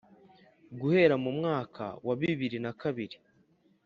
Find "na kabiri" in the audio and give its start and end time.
2.63-3.17